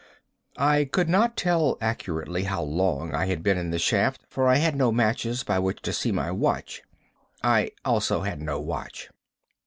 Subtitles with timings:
[0.57, 4.55] I could not tell accurately how long I had been in the shaft, for I
[4.55, 6.81] had no matches by which to see my watch.
[7.43, 9.11] I also had no watch.